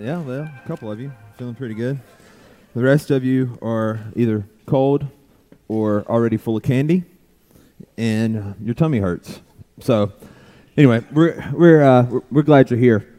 [0.00, 1.98] Yeah, well, a couple of you feeling pretty good.
[2.76, 5.04] The rest of you are either cold
[5.66, 7.02] or already full of candy,
[7.96, 9.40] and your tummy hurts.
[9.80, 10.12] So,
[10.76, 13.12] anyway, we're we're uh, we're, glad you're here.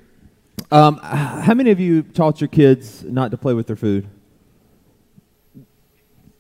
[0.72, 4.08] Um, how many of you taught your kids not to play with their food?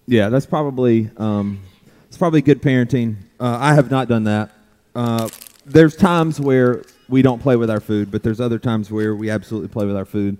[0.08, 1.60] Yeah, that's probably um,
[2.08, 3.18] it's probably good parenting.
[3.42, 4.52] Uh, I have not done that.
[4.96, 5.28] Uh,
[5.66, 9.30] there's times where we don't play with our food, but there's other times where we
[9.30, 10.38] absolutely play with our food.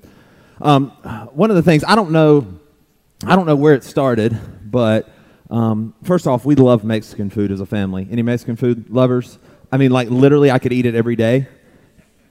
[0.62, 0.90] Um,
[1.34, 2.46] one of the things I don't know,
[3.26, 5.10] I don't know where it started, but
[5.50, 8.08] um, first off, we love Mexican food as a family.
[8.12, 9.40] Any Mexican food lovers?
[9.72, 11.48] I mean, like literally, I could eat it every day,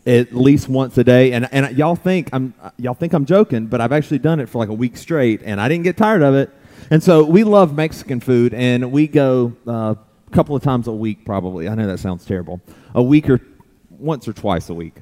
[0.06, 1.32] at least once a day.
[1.32, 4.58] And and y'all think I'm y'all think I'm joking, but I've actually done it for
[4.58, 6.50] like a week straight, and I didn't get tired of it.
[6.90, 9.94] And so we love Mexican food, and we go uh,
[10.26, 11.68] a couple of times a week, probably.
[11.68, 12.60] I know that sounds terrible.
[12.94, 13.40] A week or
[13.98, 14.94] once or twice a week.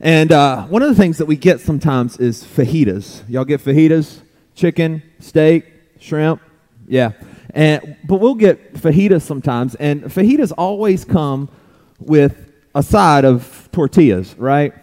[0.00, 3.28] And uh, one of the things that we get sometimes is fajitas.
[3.28, 4.20] Y'all get fajitas?
[4.54, 5.66] Chicken, steak,
[5.98, 6.40] shrimp?
[6.86, 7.12] Yeah.
[7.50, 11.48] And, but we'll get fajitas sometimes, and fajitas always come
[12.00, 14.74] with a side of tortillas, right?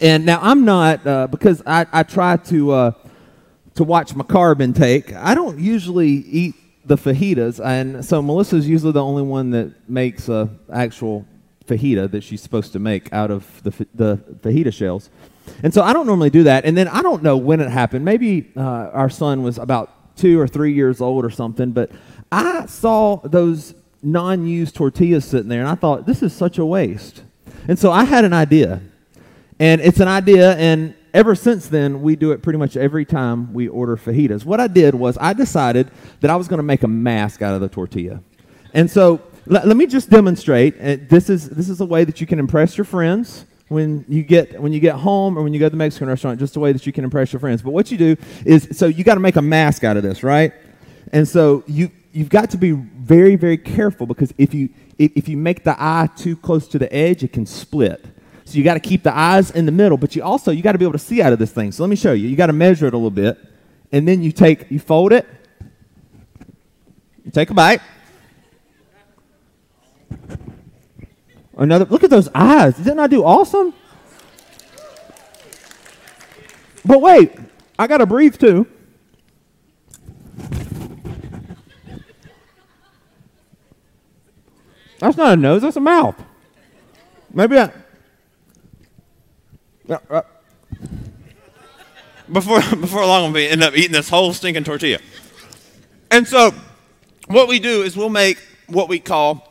[0.00, 2.92] And now I'm not, uh, because I, I try to, uh,
[3.76, 7.64] to watch my carb intake, I don't usually eat the fajitas.
[7.64, 11.26] And so Melissa's usually the only one that makes a actual
[11.66, 15.10] fajita that she's supposed to make out of the, the fajita shells.
[15.62, 16.64] And so I don't normally do that.
[16.64, 18.04] And then I don't know when it happened.
[18.04, 21.90] Maybe uh, our son was about two or three years old or something, but
[22.32, 26.64] I saw those non used tortillas sitting there and I thought, this is such a
[26.66, 27.22] waste.
[27.68, 28.80] And so I had an idea.
[29.58, 33.54] And it's an idea, and ever since then, we do it pretty much every time
[33.54, 34.44] we order fajitas.
[34.44, 35.90] What I did was I decided
[36.20, 38.20] that I was going to make a mask out of the tortilla.
[38.74, 40.74] And so let, let me just demonstrate.
[40.80, 44.22] Uh, this is this is a way that you can impress your friends when you
[44.22, 46.38] get when you get home or when you go to the Mexican restaurant.
[46.38, 47.62] Just a way that you can impress your friends.
[47.62, 50.22] But what you do is so you got to make a mask out of this,
[50.22, 50.52] right?
[51.12, 54.68] And so you you've got to be very very careful because if you
[54.98, 58.02] if, you make the eye too close to the edge, it can split.
[58.46, 60.72] So you got to keep the eyes in the middle, but you also you got
[60.72, 61.70] to be able to see out of this thing.
[61.72, 62.28] So let me show you.
[62.28, 63.38] You got to measure it a little bit,
[63.92, 65.26] and then you take you fold it.
[67.24, 67.80] You take a bite.
[71.56, 72.76] Another look at those eyes.
[72.76, 73.72] Didn't I do awesome?
[76.84, 77.32] But wait,
[77.78, 78.66] I gotta breathe too.
[84.98, 86.22] That's not a nose, that's a mouth.
[87.32, 87.70] Maybe I.
[89.88, 90.22] Uh, uh.
[92.32, 94.98] Before, before long, to end up eating this whole stinking tortilla.
[96.10, 96.54] And so,
[97.28, 99.45] what we do is we'll make what we call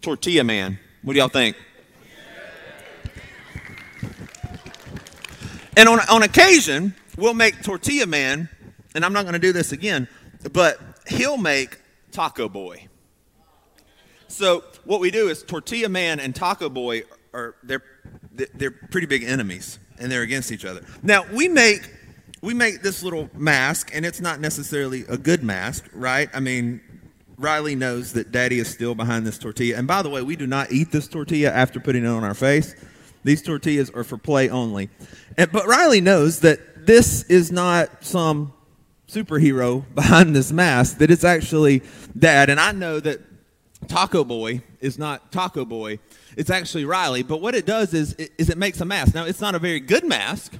[0.00, 0.78] tortilla man.
[1.02, 1.56] What do y'all think?
[5.76, 8.48] And on, on occasion, we'll make Tortilla Man,
[8.94, 10.08] and I'm not going to do this again,
[10.52, 11.78] but he'll make
[12.12, 12.88] Taco Boy.
[14.28, 17.02] So what we do is Tortilla Man and Taco Boy
[17.34, 17.82] are they're
[18.32, 20.80] they're pretty big enemies, and they're against each other.
[21.02, 21.90] Now we make
[22.40, 26.30] we make this little mask, and it's not necessarily a good mask, right?
[26.32, 26.80] I mean,
[27.38, 29.76] Riley knows that daddy is still behind this tortilla.
[29.76, 32.34] And by the way, we do not eat this tortilla after putting it on our
[32.34, 32.74] face.
[33.24, 34.88] These tortillas are for play only.
[35.36, 38.52] And, but Riley knows that this is not some
[39.08, 41.82] superhero behind this mask, that it's actually
[42.18, 42.48] dad.
[42.48, 43.20] And I know that
[43.88, 45.98] Taco Boy is not Taco Boy,
[46.36, 47.22] it's actually Riley.
[47.22, 49.14] But what it does is, is it makes a mask.
[49.14, 50.54] Now, it's not a very good mask,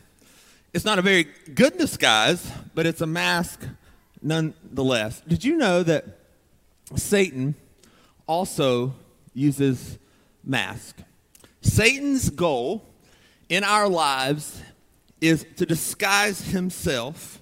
[0.75, 3.67] it's not a very good disguise, but it's a mask
[4.21, 5.23] nonetheless.
[5.27, 6.26] Did you know that?
[6.95, 7.55] Satan
[8.27, 8.95] also
[9.35, 9.99] uses
[10.45, 10.97] mask.
[11.61, 12.85] Satan's goal
[13.49, 14.63] in our lives
[15.21, 17.41] is to disguise himself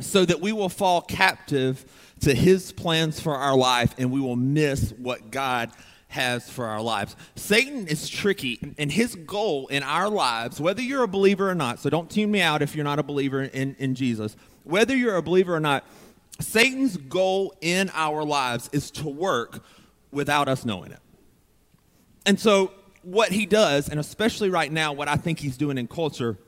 [0.00, 1.84] so that we will fall captive
[2.20, 5.70] to his plans for our life and we will miss what God
[6.08, 7.16] has for our lives.
[7.34, 11.80] Satan is tricky, and his goal in our lives, whether you're a believer or not,
[11.80, 15.16] so don't tune me out if you're not a believer in, in Jesus, whether you're
[15.16, 15.84] a believer or not,
[16.40, 19.64] Satan's goal in our lives is to work
[20.10, 21.00] without us knowing it.
[22.26, 22.72] And so
[23.02, 26.38] what he does, and especially right now, what I think he's doing in culture,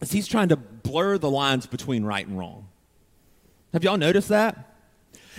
[0.00, 2.68] is he's trying to blur the lines between right and wrong.
[3.72, 4.68] Have y'all noticed that?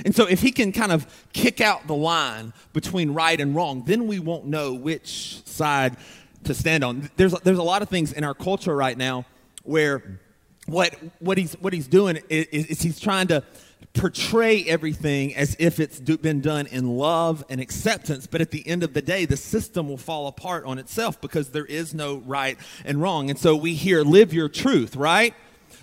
[0.04, 3.84] And so, if he can kind of kick out the line between right and wrong,
[3.86, 5.98] then we won't know which side
[6.46, 7.12] to stand on.
[7.16, 9.26] There's, there's a lot of things in our culture right now
[9.62, 10.20] where
[10.66, 13.44] what, what, he's, what he's doing is, is he's trying to
[13.94, 18.84] portray everything as if it's been done in love and acceptance, but at the end
[18.84, 22.58] of the day, the system will fall apart on itself because there is no right
[22.86, 23.30] and wrong.
[23.30, 25.36] And so we hear, live your truth, right?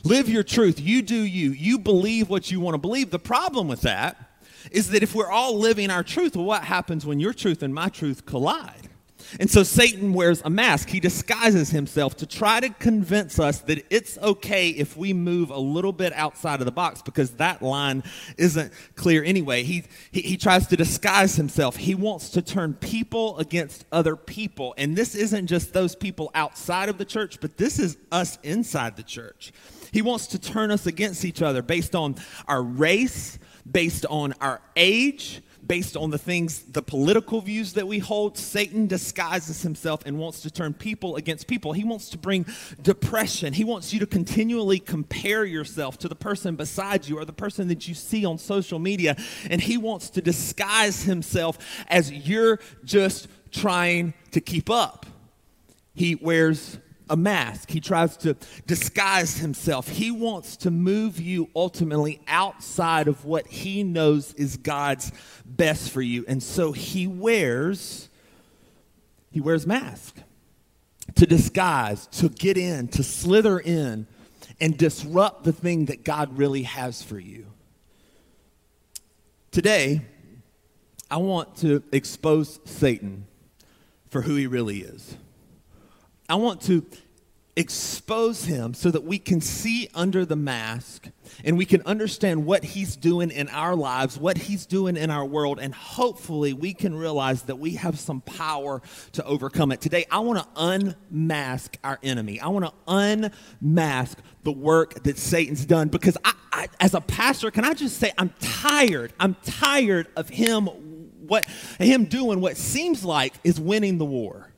[0.02, 0.80] Live your truth.
[0.80, 1.50] You do you.
[1.52, 3.10] You believe what you want to believe.
[3.10, 4.16] The problem with that
[4.70, 7.74] is that if we're all living our truth, well, what happens when your truth and
[7.74, 8.79] my truth collide?
[9.38, 10.88] And so Satan wears a mask.
[10.88, 15.58] He disguises himself to try to convince us that it's okay if we move a
[15.58, 18.02] little bit outside of the box because that line
[18.36, 19.62] isn't clear anyway.
[19.62, 21.76] He, he, he, tries to disguise himself.
[21.76, 24.74] He wants to turn people against other people.
[24.78, 28.96] And this isn't just those people outside of the church, but this is us inside
[28.96, 29.52] the church.
[29.92, 32.16] He wants to turn us against each other based on
[32.48, 33.38] our race,
[33.70, 38.36] based on our age, based on the things, the political views that we hold.
[38.36, 41.72] Satan disguises himself and wants to turn people against people.
[41.72, 42.44] He wants to bring
[42.82, 43.52] depression.
[43.52, 47.68] He wants you to continually compare yourself to the person beside you or the person
[47.68, 49.16] that you see on social media.
[49.48, 51.56] And he wants to disguise himself
[51.86, 55.06] as you're just trying to keep up.
[55.94, 57.70] He wears a mask.
[57.70, 58.34] He tries to
[58.66, 59.88] disguise himself.
[59.88, 65.12] He wants to move you ultimately outside of what he knows is God's
[65.44, 66.24] best for you.
[66.28, 68.08] And so he wears
[69.32, 70.16] he wears mask
[71.14, 74.06] to disguise, to get in, to slither in
[74.60, 77.46] and disrupt the thing that God really has for you.
[79.50, 80.02] Today,
[81.10, 83.26] I want to expose Satan
[84.10, 85.16] for who he really is.
[86.30, 86.86] I want to
[87.56, 91.08] expose him so that we can see under the mask
[91.44, 95.24] and we can understand what he's doing in our lives, what he's doing in our
[95.24, 98.80] world, and hopefully we can realize that we have some power
[99.12, 99.80] to overcome it.
[99.80, 102.38] Today, I want to unmask our enemy.
[102.38, 107.50] I want to unmask the work that Satan's done because I, I, as a pastor,
[107.50, 109.12] can I just say I'm tired.
[109.18, 110.66] I'm tired of him
[111.26, 111.44] what
[111.78, 114.49] him doing what seems like is winning the war.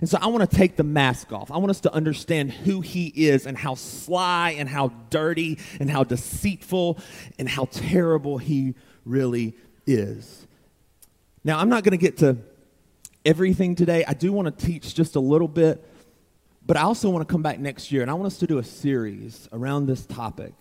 [0.00, 1.50] And so I want to take the mask off.
[1.50, 5.90] I want us to understand who he is and how sly and how dirty and
[5.90, 6.98] how deceitful
[7.38, 8.74] and how terrible he
[9.04, 9.54] really
[9.86, 10.46] is.
[11.44, 12.38] Now, I'm not going to get to
[13.24, 14.04] everything today.
[14.06, 15.86] I do want to teach just a little bit,
[16.64, 18.58] but I also want to come back next year and I want us to do
[18.58, 20.54] a series around this topic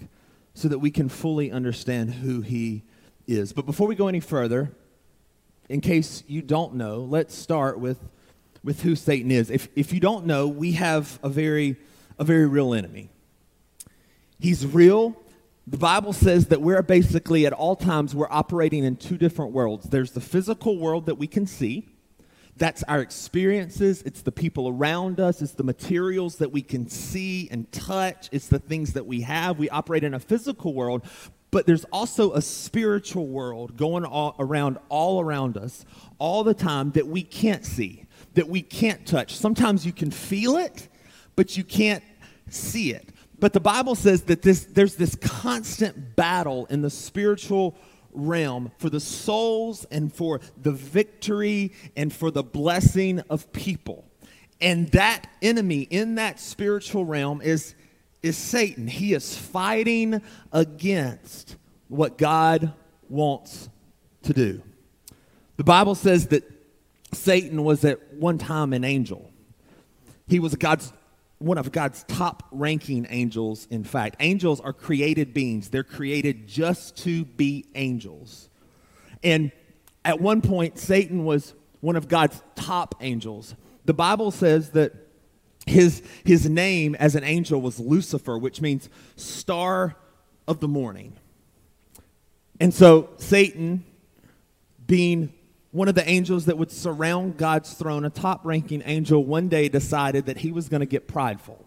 [0.54, 2.84] so that we can fully understand who he
[3.28, 3.54] is.
[3.54, 4.72] But before we go any further,
[5.70, 8.00] in case you don't know, let's start with
[8.64, 9.50] with who Satan is.
[9.50, 11.78] If, if you don't know, we have a very,
[12.18, 13.10] a very real enemy.
[14.40, 15.16] He's real.
[15.68, 19.90] The Bible says that we're basically at all times we're operating in two different worlds.
[19.90, 21.88] There's the physical world that we can see.
[22.58, 27.48] That's our experiences, it's the people around us, it's the materials that we can see
[27.52, 29.58] and touch, it's the things that we have.
[29.58, 31.06] We operate in a physical world,
[31.52, 35.86] but there's also a spiritual world going all around all around us
[36.18, 38.06] all the time that we can't see
[38.40, 39.36] that we can't touch.
[39.36, 40.88] Sometimes you can feel it,
[41.36, 42.06] but you can't
[42.48, 43.10] see it.
[43.38, 47.76] But the Bible says that this, there's this constant battle in the spiritual
[48.14, 54.06] realm for the souls and for the victory and for the blessing of people.
[54.62, 57.76] And that enemy in that spiritual realm is,
[58.24, 58.88] is Satan.
[58.88, 60.22] He is fighting
[60.54, 61.58] against
[61.90, 62.72] what God
[63.10, 63.68] wants
[64.24, 64.64] to do.
[65.58, 66.59] The Bible says that
[67.12, 69.32] Satan was at one time an angel.
[70.28, 70.94] He was God's
[71.40, 74.18] one of God's top ranking angels, in fact.
[74.20, 78.50] Angels are created beings, they're created just to be angels.
[79.24, 79.52] And
[80.06, 83.56] at one point, Satan was one of God's top angels.
[83.86, 84.94] The Bible says that
[85.66, 89.96] his, his name as an angel was Lucifer, which means star
[90.48, 91.14] of the morning.
[92.60, 93.86] And so, Satan,
[94.86, 95.34] being
[95.72, 99.70] one of the angels that would surround God's throne, a top ranking angel, one day
[99.70, 101.66] decided that he was going to get prideful.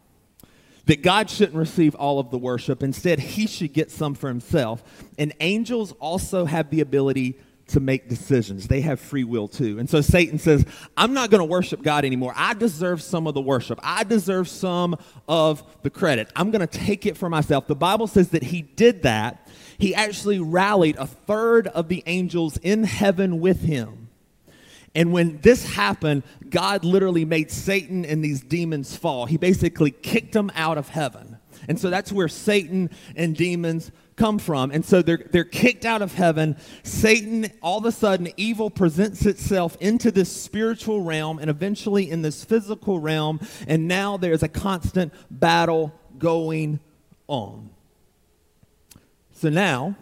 [0.86, 2.82] That God shouldn't receive all of the worship.
[2.82, 4.82] Instead, he should get some for himself.
[5.16, 8.66] And angels also have the ability to make decisions.
[8.66, 9.78] They have free will too.
[9.78, 10.64] And so Satan says,
[10.96, 12.32] I'm not going to worship God anymore.
[12.36, 13.78] I deserve some of the worship.
[13.82, 14.96] I deserve some
[15.28, 16.28] of the credit.
[16.34, 17.68] I'm going to take it for myself.
[17.68, 19.41] The Bible says that he did that
[19.82, 24.08] he actually rallied a third of the angels in heaven with him.
[24.94, 29.26] And when this happened, God literally made Satan and these demons fall.
[29.26, 31.36] He basically kicked them out of heaven.
[31.68, 34.70] And so that's where Satan and demons come from.
[34.70, 36.56] And so they're, they're kicked out of heaven.
[36.84, 42.22] Satan, all of a sudden, evil presents itself into this spiritual realm and eventually in
[42.22, 43.40] this physical realm.
[43.66, 46.78] And now there's a constant battle going
[47.26, 47.70] on.
[49.42, 49.96] So now,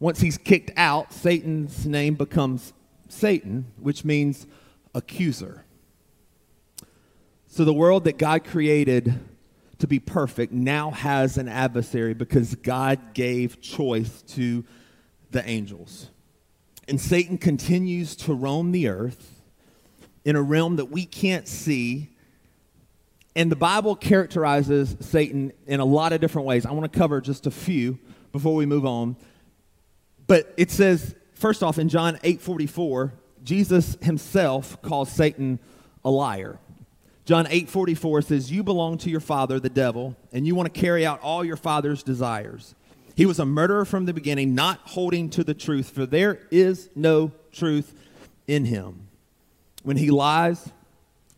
[0.00, 2.72] once he's kicked out, Satan's name becomes
[3.08, 4.48] Satan, which means
[4.96, 5.64] accuser.
[7.46, 9.14] So the world that God created
[9.78, 14.64] to be perfect now has an adversary because God gave choice to
[15.30, 16.10] the angels.
[16.88, 19.40] And Satan continues to roam the earth
[20.24, 22.10] in a realm that we can't see.
[23.36, 26.66] And the Bible characterizes Satan in a lot of different ways.
[26.66, 28.00] I want to cover just a few
[28.36, 29.16] before we move on.
[30.26, 35.58] But it says, first off, in John 8 44, Jesus himself calls Satan
[36.04, 36.58] a liar.
[37.24, 40.80] John 8 44 says, You belong to your father, the devil, and you want to
[40.80, 42.74] carry out all your father's desires.
[43.16, 46.90] He was a murderer from the beginning, not holding to the truth, for there is
[46.94, 47.94] no truth
[48.46, 49.08] in him.
[49.82, 50.70] When he lies,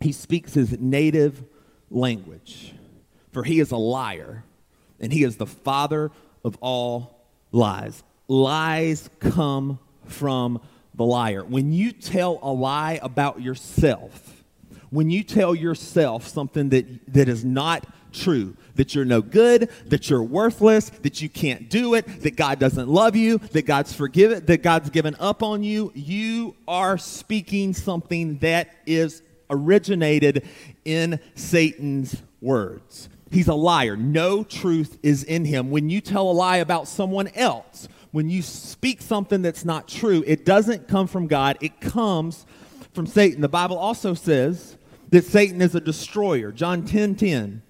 [0.00, 1.44] he speaks his native
[1.90, 2.74] language,
[3.30, 4.42] for he is a liar,
[4.98, 6.10] and he is the father
[6.44, 8.02] of all lies.
[8.28, 10.60] Lies come from
[10.94, 11.44] the liar.
[11.44, 14.44] When you tell a lie about yourself,
[14.90, 20.08] when you tell yourself something that, that is not true, that you're no good, that
[20.08, 24.44] you're worthless, that you can't do it, that God doesn't love you, that God's forgiven,
[24.46, 30.46] that God's given up on you, you are speaking something that is originated
[30.84, 33.08] in Satan's words.
[33.30, 33.96] He's a liar.
[33.96, 35.70] No truth is in him.
[35.70, 40.24] When you tell a lie about someone else, when you speak something that's not true,
[40.26, 42.46] it doesn't come from God, it comes
[42.92, 43.42] from Satan.
[43.42, 44.76] The Bible also says
[45.10, 46.52] that Satan is a destroyer.
[46.52, 47.62] John 10 10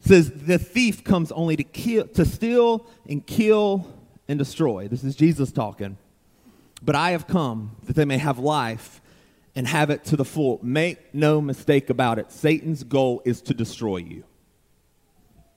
[0.00, 3.86] says, The thief comes only to, kill, to steal and kill
[4.26, 4.88] and destroy.
[4.88, 5.98] This is Jesus talking.
[6.82, 9.01] But I have come that they may have life
[9.54, 10.58] and have it to the full.
[10.62, 12.32] Make no mistake about it.
[12.32, 14.24] Satan's goal is to destroy you.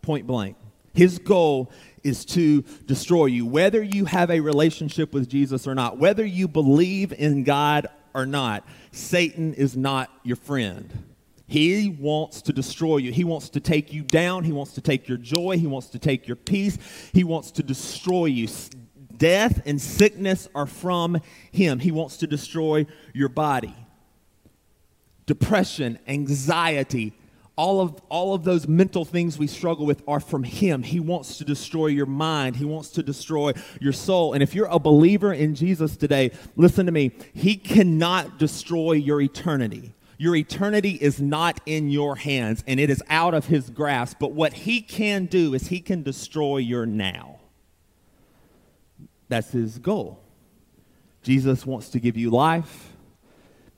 [0.02, 0.58] Point blank.
[0.94, 1.72] His goal
[2.04, 3.46] is to destroy you.
[3.46, 8.26] Whether you have a relationship with Jesus or not, whether you believe in God or
[8.26, 11.06] not, Satan is not your friend.
[11.48, 13.12] He wants to destroy you.
[13.12, 14.46] He wants to take you down.
[14.46, 15.58] He wants to take your joy.
[15.58, 16.78] He wants to take your peace.
[17.14, 18.48] He wants to destroy you.
[19.18, 21.22] Death and sickness are from
[21.52, 21.80] him.
[21.80, 23.76] He wants to destroy your body.
[25.26, 27.14] Depression, anxiety,
[27.58, 30.84] all of, all of those mental things we struggle with are from Him.
[30.84, 34.34] He wants to destroy your mind, He wants to destroy your soul.
[34.34, 39.22] And if you're a believer in Jesus today, listen to me, He cannot destroy your
[39.22, 39.94] eternity.
[40.18, 44.18] Your eternity is not in your hands and it is out of His grasp.
[44.20, 47.40] But what He can do is He can destroy your now.
[49.30, 50.22] That's His goal.
[51.24, 52.94] Jesus wants to give you life,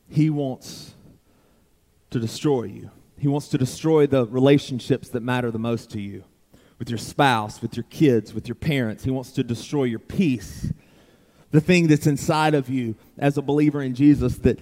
[0.10, 0.96] He wants
[2.10, 2.92] to destroy you.
[3.20, 6.24] He wants to destroy the relationships that matter the most to you
[6.80, 9.04] with your spouse, with your kids, with your parents.
[9.04, 10.72] He wants to destroy your peace,
[11.52, 14.60] the thing that's inside of you as a believer in Jesus that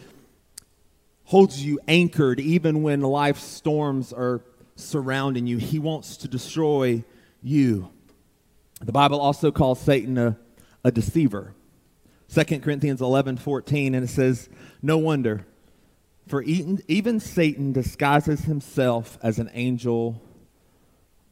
[1.25, 4.42] holds you anchored even when life's storms are
[4.75, 5.58] surrounding you.
[5.58, 7.04] He wants to destroy
[7.42, 7.90] you.
[8.82, 10.38] The Bible also calls Satan a,
[10.84, 11.54] a deceiver.
[12.34, 14.50] 2 Corinthians 11 14, and it says,
[14.82, 15.46] No wonder
[16.27, 20.22] for even, Satan disguises himself as an angel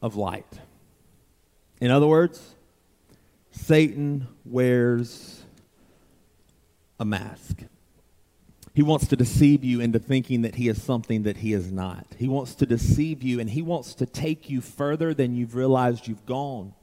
[0.00, 0.60] of light.
[1.80, 2.54] In other words,
[3.50, 5.42] Satan wears
[6.98, 7.62] a mask.
[8.74, 12.06] He wants to deceive you into thinking that he is something that he is not.
[12.18, 16.08] He wants to deceive you and he wants to take you further than you've realized
[16.08, 16.74] you've gone.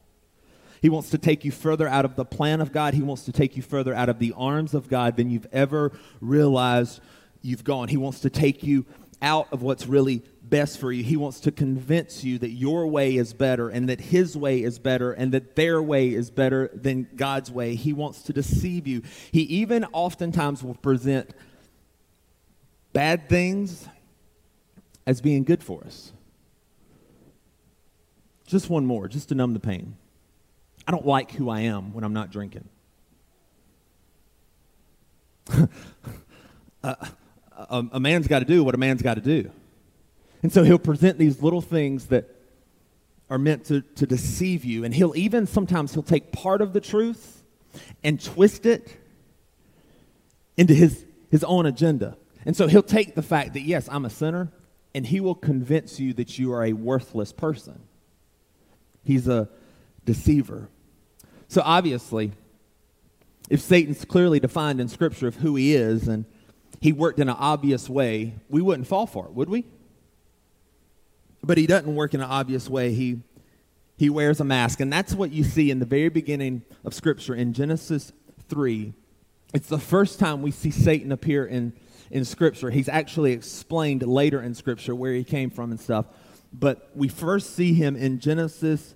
[0.81, 2.93] He wants to take you further out of the plan of God.
[2.93, 5.91] He wants to take you further out of the arms of God than you've ever
[6.21, 7.01] realized
[7.41, 7.87] you've gone.
[7.87, 8.85] He wants to take you
[9.21, 11.03] out of what's really best for you.
[11.03, 14.79] He wants to convince you that your way is better and that his way is
[14.79, 17.75] better and that their way is better than God's way.
[17.75, 19.03] He wants to deceive you.
[19.31, 21.31] He even oftentimes will present
[22.93, 23.87] bad things
[25.05, 26.11] as being good for us.
[28.45, 29.95] Just one more, just to numb the pain.
[30.85, 32.67] I don't like who I am when I'm not drinking.
[36.83, 36.95] uh,
[37.69, 39.51] a, a man's got to do what a man's got to do.
[40.43, 42.29] And so he'll present these little things that
[43.29, 44.83] are meant to, to deceive you.
[44.83, 47.43] And he'll even sometimes he'll take part of the truth
[48.03, 48.97] and twist it
[50.57, 52.17] into his, his own agenda.
[52.45, 54.51] And so he'll take the fact that, yes, I'm a sinner,
[54.93, 57.79] and he will convince you that you are a worthless person.
[59.03, 59.47] He's a
[60.05, 60.67] deceiver.
[61.47, 62.31] So obviously,
[63.49, 66.25] if Satan's clearly defined in Scripture of who he is and
[66.81, 69.65] he worked in an obvious way, we wouldn't fall for it, would we?
[71.43, 72.91] But he doesn't work in an obvious way.
[72.93, 73.21] He,
[73.97, 74.79] he wears a mask.
[74.79, 78.11] And that's what you see in the very beginning of Scripture in Genesis
[78.49, 78.93] 3.
[79.53, 81.73] It's the first time we see Satan appear in,
[82.09, 82.71] in Scripture.
[82.71, 86.07] He's actually explained later in Scripture where he came from and stuff.
[86.51, 88.95] But we first see him in Genesis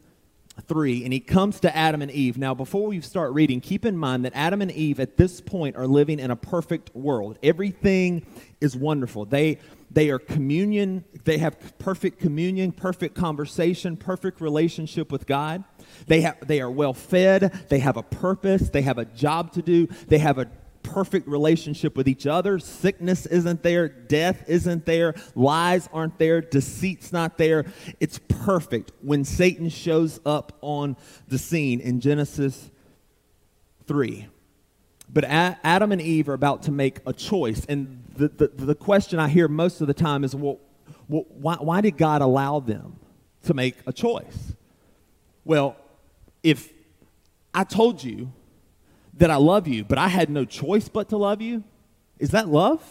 [0.62, 2.38] 3, and he comes to Adam and Eve.
[2.38, 5.76] Now, before we start reading, keep in mind that Adam and Eve at this point
[5.76, 7.38] are living in a perfect world.
[7.44, 8.26] Everything
[8.62, 9.26] is wonderful.
[9.26, 9.60] They,
[9.92, 15.64] they are communion, they have perfect communion, perfect conversation, perfect relationship with God.
[16.08, 19.62] They, have, they are well fed, they have a purpose, they have a job to
[19.62, 20.50] do, they have a
[20.86, 22.60] perfect relationship with each other.
[22.60, 27.66] Sickness isn't there, death isn't there, lies aren't there, deceit's not there.
[28.00, 30.96] It's perfect when Satan shows up on
[31.28, 32.70] the scene in Genesis
[33.88, 34.28] 3.
[35.12, 37.66] But Adam and Eve are about to make a choice.
[37.66, 40.60] And the, the, the question I hear most of the time is well,
[41.08, 43.00] why, why did God allow them
[43.44, 44.54] to make a choice?
[45.44, 45.78] Well,
[46.42, 46.72] if
[47.54, 48.32] I told you
[49.18, 51.64] that I love you, but I had no choice but to love you?
[52.20, 52.82] Is that love?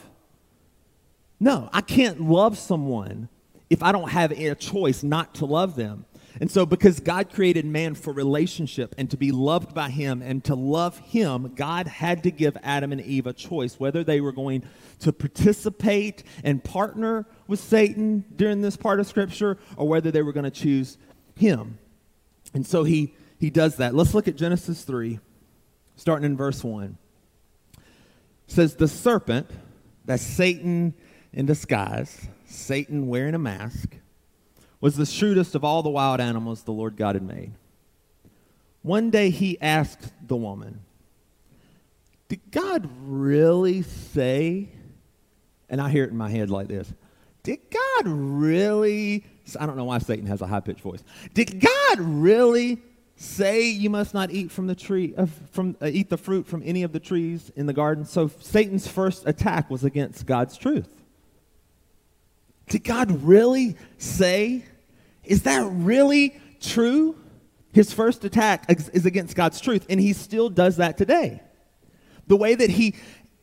[1.40, 3.28] No, I can't love someone
[3.68, 6.06] if I don't have a choice not to love them.
[6.40, 10.42] And so, because God created man for relationship and to be loved by him and
[10.44, 14.32] to love him, God had to give Adam and Eve a choice whether they were
[14.32, 14.64] going
[15.00, 20.32] to participate and partner with Satan during this part of Scripture or whether they were
[20.32, 20.98] going to choose
[21.36, 21.78] him.
[22.52, 23.94] And so, he, he does that.
[23.94, 25.20] Let's look at Genesis 3
[25.96, 26.96] starting in verse 1.
[27.74, 27.82] It
[28.46, 29.50] says, The serpent,
[30.04, 30.94] that's Satan
[31.32, 33.96] in disguise, Satan wearing a mask,
[34.80, 37.52] was the shrewdest of all the wild animals the Lord God had made.
[38.82, 40.80] One day he asked the woman,
[42.28, 44.68] Did God really say?
[45.70, 46.92] And I hear it in my head like this
[47.42, 49.24] Did God really?
[49.58, 51.02] I don't know why Satan has a high pitched voice.
[51.32, 52.82] Did God really
[53.16, 56.62] say you must not eat from the tree uh, from uh, eat the fruit from
[56.64, 58.04] any of the trees in the garden.
[58.04, 60.88] So satan's first attack was against god's truth.
[62.68, 64.64] Did god really say
[65.22, 67.16] is that really true?
[67.72, 71.40] His first attack is against god's truth and he still does that today.
[72.26, 72.94] The way that he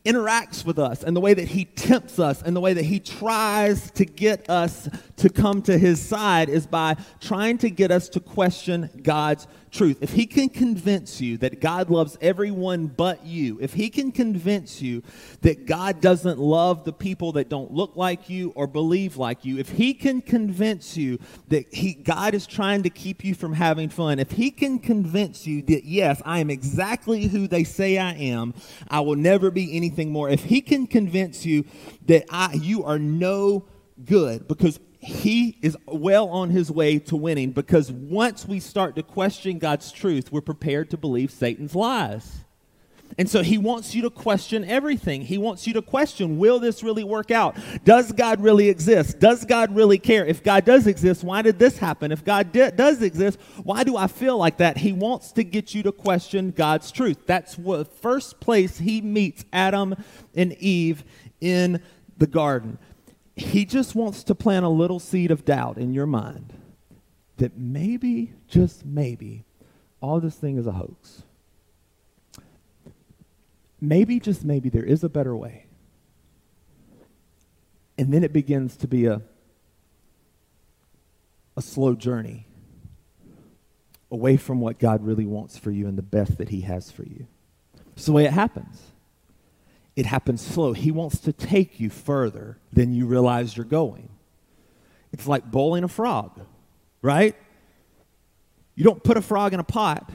[0.04, 2.98] interacts with us and the way that he tempts us and the way that he
[2.98, 8.08] tries to get us to come to his side is by trying to get us
[8.08, 9.98] to question God's truth.
[10.02, 14.82] If he can convince you that God loves everyone but you, if he can convince
[14.82, 15.02] you
[15.40, 19.58] that God doesn't love the people that don't look like you or believe like you,
[19.58, 23.88] if he can convince you that he, God is trying to keep you from having
[23.88, 28.12] fun, if he can convince you that, yes, I am exactly who they say I
[28.12, 28.54] am,
[28.88, 31.64] I will never be anything more, if he can convince you
[32.06, 33.64] that I, you are no
[34.04, 39.02] good because he is well on his way to winning because once we start to
[39.02, 42.44] question God's truth, we're prepared to believe Satan's lies.
[43.18, 45.22] And so he wants you to question everything.
[45.22, 47.56] He wants you to question will this really work out?
[47.84, 49.18] Does God really exist?
[49.18, 50.24] Does God really care?
[50.24, 52.12] If God does exist, why did this happen?
[52.12, 54.78] If God does exist, why do I feel like that?
[54.78, 57.26] He wants to get you to question God's truth.
[57.26, 59.96] That's the first place he meets Adam
[60.32, 61.02] and Eve
[61.40, 61.82] in
[62.16, 62.78] the garden
[63.42, 66.52] he just wants to plant a little seed of doubt in your mind
[67.38, 69.44] that maybe, just maybe,
[70.00, 71.22] all this thing is a hoax.
[73.80, 75.66] Maybe, just maybe, there is a better way.
[77.98, 79.22] And then it begins to be a,
[81.56, 82.46] a slow journey
[84.10, 87.04] away from what God really wants for you and the best that He has for
[87.04, 87.26] you.
[87.96, 88.91] It's the way it happens
[89.94, 90.72] it happens slow.
[90.72, 94.08] He wants to take you further than you realize you're going.
[95.12, 96.40] It's like bowling a frog,
[97.02, 97.36] right?
[98.74, 100.10] You don't put a frog in a pot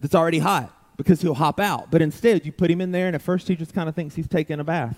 [0.00, 1.90] that's already hot because he'll hop out.
[1.90, 4.16] But instead, you put him in there, and at first, he just kind of thinks
[4.16, 4.96] he's taking a bath.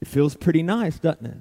[0.00, 1.38] It feels pretty nice, doesn't it?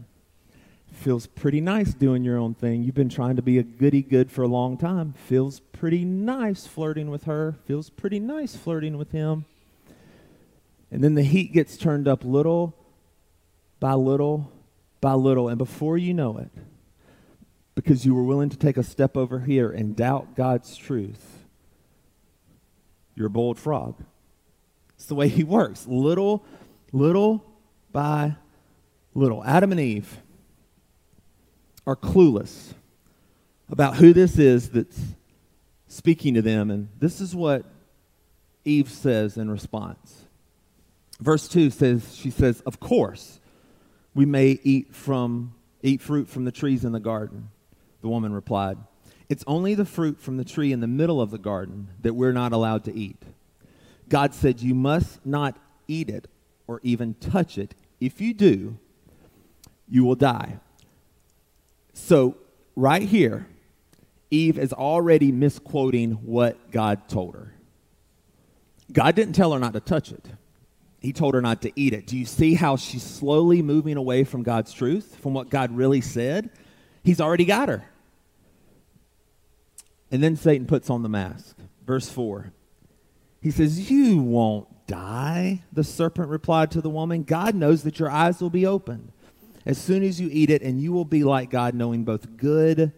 [0.90, 2.84] It feels pretty nice doing your own thing.
[2.84, 5.14] You've been trying to be a goody good for a long time.
[5.14, 7.56] Feels pretty nice flirting with her.
[7.66, 9.46] Feels pretty nice flirting with him.
[10.92, 12.76] And then the heat gets turned up little
[13.80, 14.52] by little
[15.02, 15.50] by little.
[15.50, 16.52] And before you know it,
[17.76, 21.46] because you were willing to take a step over here and doubt God's truth,
[23.16, 23.96] you're a bold frog.
[24.96, 25.86] It's the way he works.
[25.88, 26.44] Little,
[26.92, 27.46] little
[27.92, 28.36] by
[29.14, 29.44] little.
[29.44, 30.18] Adam and Eve
[31.86, 32.74] are clueless
[33.70, 35.00] about who this is that's
[35.88, 36.72] speaking to them.
[36.72, 37.66] And this is what
[38.66, 40.27] Eve says in response.
[41.20, 43.40] Verse 2 says, She says, Of course,
[44.14, 47.50] we may eat, from, eat fruit from the trees in the garden.
[48.02, 48.78] The woman replied,
[49.30, 52.34] It's only the fruit from the tree in the middle of the garden that we're
[52.34, 53.22] not allowed to eat.
[54.10, 56.28] God said, You must not eat it
[56.68, 57.74] or even touch it.
[58.00, 58.78] If you do,
[59.90, 60.60] you will die.
[61.94, 62.38] So,
[62.76, 63.48] right here,
[64.30, 67.54] Eve is already misquoting what God told her.
[68.92, 70.26] God didn't tell her not to touch it.
[71.00, 72.08] He told her not to eat it.
[72.08, 76.02] Do you see how she's slowly moving away from God's truth, from what God really
[76.02, 76.50] said?
[77.04, 77.86] He's already got her.
[80.12, 81.56] And then Satan puts on the mask.
[81.86, 82.52] Verse 4.
[83.42, 87.24] He says, You won't die, the serpent replied to the woman.
[87.24, 89.12] God knows that your eyes will be opened
[89.66, 92.94] as soon as you eat it, and you will be like God, knowing both good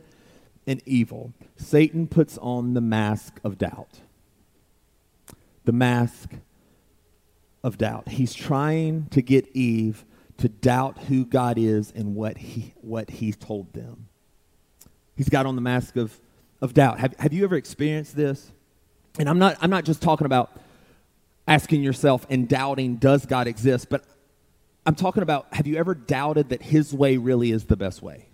[0.68, 1.34] and evil.
[1.58, 4.02] Satan puts on the mask of doubt.
[5.66, 6.34] The mask
[7.64, 8.10] of doubt.
[8.10, 10.06] He's trying to get Eve
[10.38, 14.08] to doubt who God is and what he, what he told them.
[15.16, 16.18] He's got on the mask of,
[16.62, 17.00] of doubt.
[17.00, 18.52] Have, have you ever experienced this?
[19.18, 20.52] And I'm not, I'm not just talking about
[21.48, 23.90] asking yourself and doubting, does God exist?
[23.90, 24.06] But
[24.86, 28.28] I'm talking about, have you ever doubted that his way really is the best way?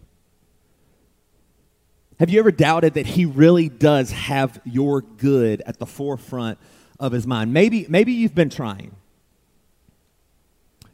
[2.20, 6.60] Have you ever doubted that he really does have your good at the forefront
[7.00, 7.52] of his mind?
[7.52, 8.96] Maybe, maybe you've been trying.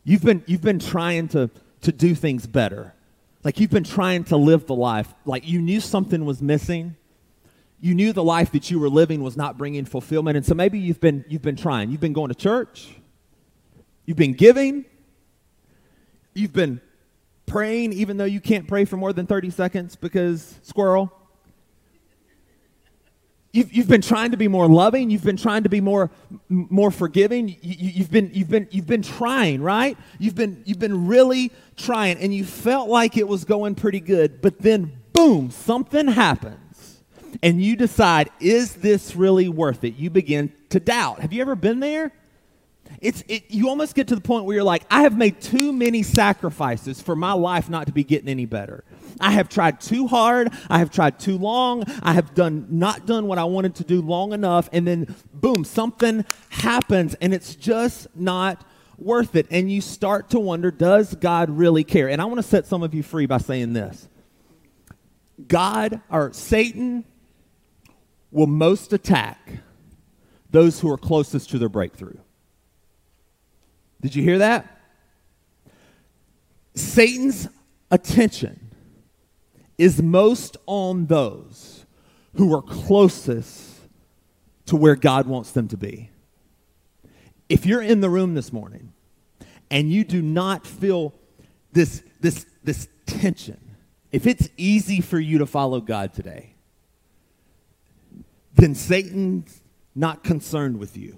[0.04, 1.50] You've been, you've been trying to,
[1.82, 2.94] to do things better.
[3.44, 5.14] Like you've been trying to live the life.
[5.26, 6.96] Like you knew something was missing.
[7.80, 10.38] You knew the life that you were living was not bringing fulfillment.
[10.38, 11.90] And so maybe you've been, you've been trying.
[11.90, 12.90] You've been going to church.
[14.06, 14.86] You've been giving.
[16.34, 16.82] You've been
[17.46, 21.12] praying even though you can't pray for more than 30 seconds because squirrel.
[23.54, 25.10] You've, you've been trying to be more loving.
[25.10, 26.10] You've been trying to be more,
[26.48, 27.50] more forgiving.
[27.50, 29.98] You, you, you've, been, you've, been, you've been trying, right?
[30.20, 34.42] You've been, you've been really trying, and you felt like it was going pretty good.
[34.42, 37.02] But then, boom, something happens,
[37.44, 39.96] and you decide, is this really worth it?
[39.96, 41.20] You begin to doubt.
[41.20, 42.14] Have you ever been there?
[43.02, 45.74] It's, it, you almost get to the point where you're like, I have made too
[45.74, 48.84] many sacrifices for my life not to be getting any better.
[49.20, 50.52] I have tried too hard.
[50.70, 51.84] I have tried too long.
[52.04, 54.70] I have done not done what I wanted to do long enough.
[54.72, 58.66] And then, boom, something happens and it's just not
[58.98, 59.48] worth it.
[59.52, 62.10] And you start to wonder, does God really care?
[62.10, 64.08] And I want to set some of you free by saying this
[65.48, 67.06] God or Satan
[68.32, 69.60] will most attack
[70.50, 72.18] those who are closest to their breakthrough.
[74.02, 74.80] Did you hear that?
[76.76, 77.48] Satan's
[77.90, 78.61] attention
[79.82, 81.88] is most on those
[82.36, 83.80] who are closest
[84.68, 86.12] to where God wants them to be.
[87.50, 88.94] If you're in the room this morning
[89.72, 91.16] and you do not feel
[91.74, 93.76] this, this, this tension,
[94.12, 96.54] if it's easy for you to follow God today,
[98.54, 99.64] then Satan's
[99.96, 101.18] not concerned with you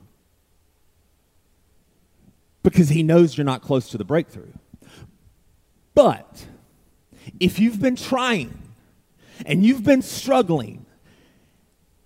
[2.63, 4.53] because he knows you're not close to the breakthrough.
[5.93, 6.45] But
[7.39, 8.57] if you've been trying
[9.45, 10.85] and you've been struggling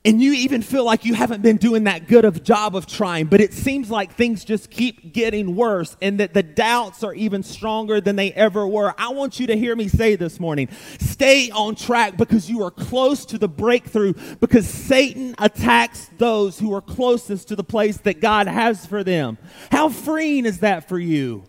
[0.06, 3.26] and you even feel like you haven't been doing that good of job of trying
[3.26, 7.44] but it seems like things just keep getting worse and that the doubts are even
[7.44, 11.50] stronger than they ever were i want you to hear me say this morning stay
[11.52, 16.82] on track because you are close to the breakthrough because satan attacks those who are
[16.82, 19.38] closest to the place that god has for them.
[19.72, 21.44] How freeing is that for you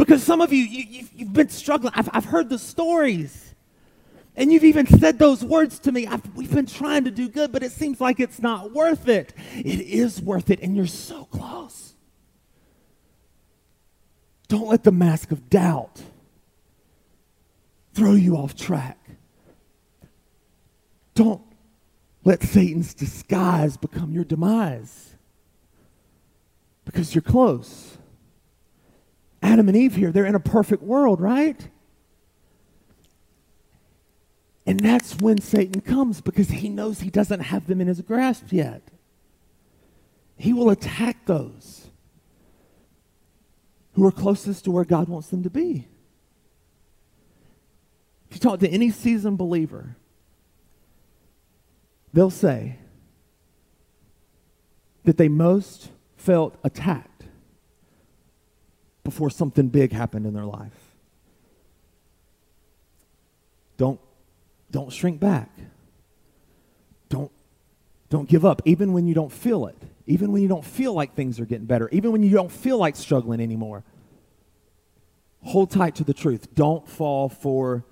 [0.00, 3.54] because some of you, you have been struggling I've, I've heard the stories
[4.34, 6.06] and you've even said those words to me.
[6.06, 9.34] I've, we've been trying to do good, but it seems like it's not worth it.
[9.54, 11.92] It is worth it, and you're so close.
[14.48, 16.00] Don't let the mask of doubt
[17.92, 18.98] throw you off track.
[21.14, 21.42] Don't
[22.24, 25.16] let Satan's disguise become your demise
[26.86, 27.98] because you're close.
[29.42, 31.68] Adam and Eve here, they're in a perfect world, right?
[34.66, 38.52] And that's when Satan comes because he knows he doesn't have them in his grasp
[38.52, 38.82] yet.
[40.36, 41.88] He will attack those
[43.94, 45.88] who are closest to where God wants them to be.
[48.30, 49.96] If you talk to any seasoned believer,
[52.12, 52.78] they'll say
[55.04, 57.09] that they most felt attacked
[59.10, 60.72] before something big happened in their life.
[63.76, 64.00] Don't,
[64.70, 65.50] don't shrink back.
[67.08, 67.32] Don't,
[68.08, 71.14] don't give up, even when you don't feel it, even when you don't feel like
[71.14, 73.84] things are getting better, even when you don't feel like struggling anymore.
[75.42, 76.54] Hold tight to the truth.
[76.54, 77.84] Don't fall for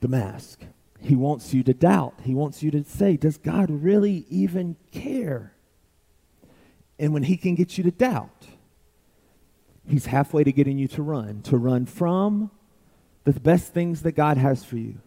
[0.00, 0.60] the mask.
[1.00, 2.14] He wants you to doubt.
[2.22, 5.52] He wants you to say, Does God really even care?
[6.98, 8.46] And when He can get you to doubt,
[9.86, 12.50] He's halfway to getting you to run, to run from
[13.24, 14.98] the best things that God has for you,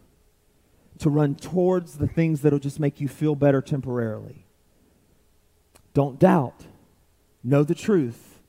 [0.99, 4.45] to run towards the things that'll just make you feel better temporarily.
[5.93, 6.65] Don't doubt.
[7.43, 8.39] Know the truth.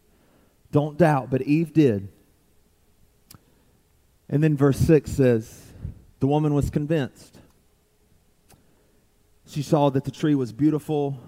[0.72, 1.30] Don't doubt.
[1.30, 2.08] But Eve did.
[4.28, 5.72] And then verse 6 says,
[6.18, 7.38] The woman was convinced.
[9.46, 11.20] She saw that the tree was beautiful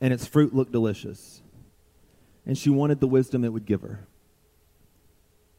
[0.00, 1.42] and its fruit looked delicious.
[2.46, 4.06] And she wanted the wisdom it would give her.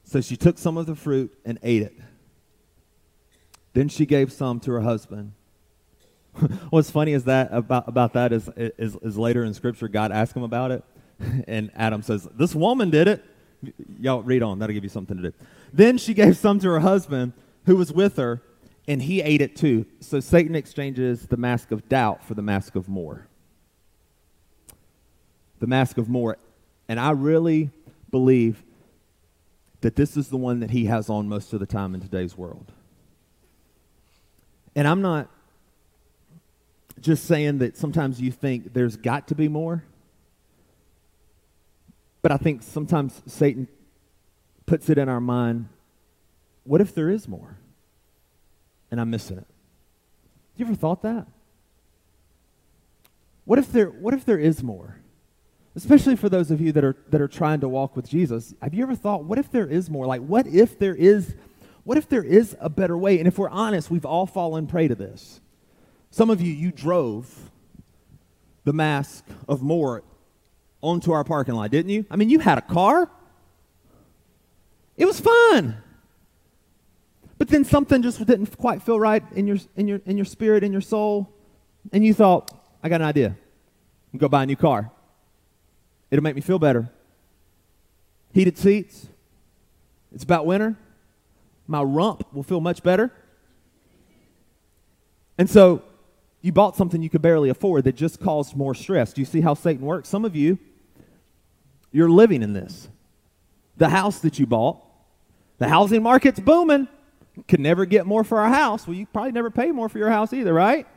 [0.05, 1.97] So she took some of the fruit and ate it.
[3.73, 5.33] Then she gave some to her husband.
[6.69, 10.35] What's funny is that about, about that is, is, is later in Scripture, God asked
[10.35, 10.83] him about it.
[11.47, 13.23] And Adam says, This woman did it.
[13.99, 15.33] Y'all read on, that'll give you something to do.
[15.73, 17.31] Then she gave some to her husband
[17.65, 18.41] who was with her,
[18.85, 19.85] and he ate it too.
[20.01, 23.27] So Satan exchanges the mask of doubt for the mask of more.
[25.59, 26.37] The mask of more.
[26.89, 27.71] And I really
[28.11, 28.61] believe
[29.85, 32.35] that this is the one that he has on most of the time in today's
[32.35, 32.71] world.
[34.75, 35.29] And I'm not
[36.99, 39.83] just saying that sometimes you think there's got to be more,
[42.23, 43.67] but I think sometimes Satan
[44.65, 45.69] puts it in our mind
[46.63, 47.55] what if there is more?
[48.89, 49.45] And I'm missing it.
[50.57, 51.27] You ever thought that?
[53.43, 54.97] What if there, what if there is more?
[55.75, 58.53] Especially for those of you that are that are trying to walk with Jesus.
[58.61, 60.05] Have you ever thought, what if there is more?
[60.05, 61.35] Like, what if there is,
[61.83, 63.19] what if there is a better way?
[63.19, 65.41] And if we're honest, we've all fallen prey to this.
[66.11, 67.51] Some of you, you drove
[68.63, 70.03] the mask of more
[70.81, 72.05] onto our parking lot, didn't you?
[72.09, 73.09] I mean, you had a car.
[74.97, 75.77] It was fun.
[77.37, 80.63] But then something just didn't quite feel right in your in your in your spirit,
[80.63, 81.29] in your soul,
[81.91, 82.49] and you thought,
[82.81, 83.35] I got an idea.
[84.15, 84.89] Go buy a new car.
[86.11, 86.89] It'll make me feel better.
[88.33, 89.07] Heated seats.
[90.13, 90.77] It's about winter.
[91.67, 93.11] My rump will feel much better.
[95.37, 95.81] And so
[96.41, 99.13] you bought something you could barely afford that just caused more stress.
[99.13, 100.07] Do you see how Satan works?
[100.07, 100.59] Some of you,
[101.91, 102.87] you're living in this.
[103.77, 104.79] The house that you bought,
[105.57, 106.87] the housing market's booming.
[107.49, 108.87] Could never get more for our house.
[108.87, 110.87] Well, you probably never pay more for your house either, right?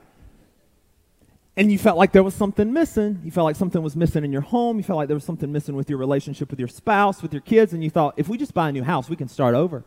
[1.58, 3.20] And you felt like there was something missing.
[3.24, 4.76] You felt like something was missing in your home.
[4.76, 7.42] You felt like there was something missing with your relationship with your spouse, with your
[7.42, 9.82] kids, and you thought, if we just buy a new house, we can start over.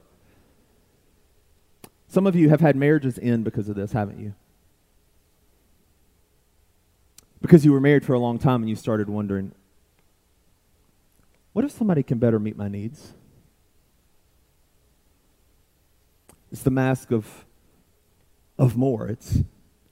[2.09, 4.33] Some of you have had marriages end because of this, haven't you?
[7.41, 9.53] Because you were married for a long time and you started wondering,
[11.53, 13.13] what if somebody can better meet my needs?
[16.51, 17.45] It's the mask of,
[18.59, 19.07] of more.
[19.07, 19.39] It's,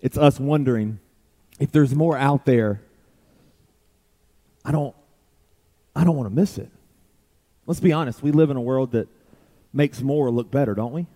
[0.02, 1.00] it's us wondering
[1.60, 2.82] if there's more out there,
[4.63, 4.95] I don't
[5.95, 6.69] I don't want to miss it.
[7.65, 9.08] Let's be honest, we live in a world that
[9.74, 11.08] makes more look better, don't we?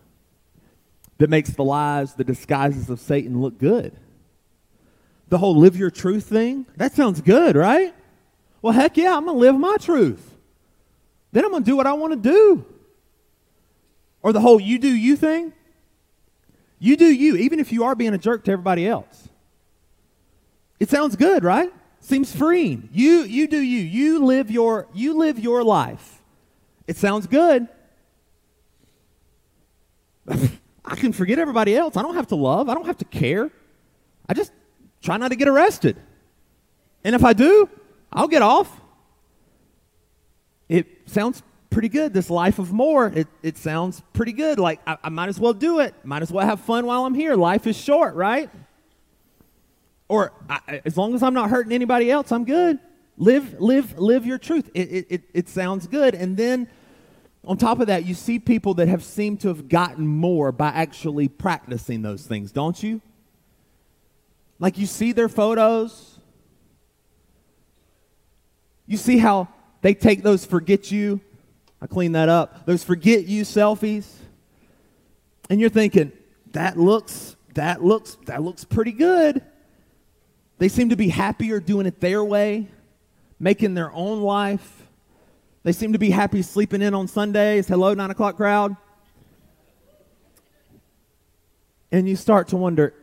[1.17, 3.95] That makes the lies, the disguises of Satan look good.
[5.29, 7.93] The whole live your truth thing, that sounds good, right?
[8.61, 10.37] Well, heck yeah, I'm going to live my truth.
[11.31, 12.65] Then I'm going to do what I want to do.
[14.21, 15.53] Or the whole you do you thing.
[16.77, 19.29] You do you, even if you are being a jerk to everybody else.
[20.83, 21.71] It sounds good, right?
[22.01, 22.89] Seems freeing.
[22.91, 23.79] You you do you.
[23.79, 26.21] You live your you live your life.
[26.87, 27.69] It sounds good.
[30.27, 31.95] I can forget everybody else.
[31.95, 32.67] I don't have to love.
[32.67, 33.49] I don't have to care.
[34.27, 34.51] I just
[35.01, 35.95] try not to get arrested.
[37.05, 37.69] And if I do,
[38.11, 38.81] I'll get off.
[40.67, 43.07] It sounds pretty good, this life of more.
[43.07, 44.59] It, it sounds pretty good.
[44.59, 45.95] Like, I, I might as well do it.
[46.03, 47.37] Might as well have fun while I'm here.
[47.37, 48.49] Life is short, right?
[50.07, 52.79] Or I, as long as I'm not hurting anybody else, I'm good.
[53.17, 54.69] Live, live, live your truth.
[54.73, 56.15] It, it, it sounds good.
[56.15, 56.67] And then
[57.45, 60.69] on top of that, you see people that have seemed to have gotten more by
[60.69, 63.01] actually practicing those things, don't you?
[64.59, 66.19] Like you see their photos.
[68.87, 69.49] You see how
[69.81, 71.19] they take those forget you.
[71.81, 72.65] I clean that up.
[72.65, 74.07] Those forget you selfies.
[75.49, 76.13] And you're thinking,
[76.53, 79.41] that looks, that looks, that looks pretty good.
[80.57, 82.67] They seem to be happier doing it their way,
[83.39, 84.83] making their own life,
[85.63, 87.67] They seem to be happy sleeping in on Sundays.
[87.69, 88.75] Hello, nine o'clock crowd.
[91.91, 92.93] And you start to wonder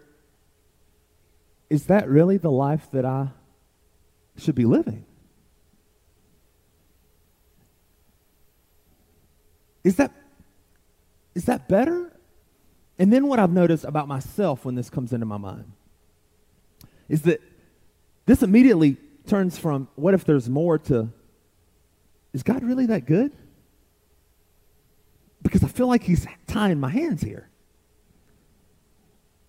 [1.71, 3.29] is that really the life that I
[4.37, 5.07] should be living?
[9.85, 10.13] Is that,
[11.35, 12.13] is that better?
[12.99, 15.73] And then what I've noticed about myself when this comes into my mind
[17.11, 17.43] is that
[18.25, 18.97] this immediately
[19.27, 21.11] turns from what if there's more to
[22.33, 23.33] is God really that good?
[25.43, 27.49] Because I feel like he's tying my hands here.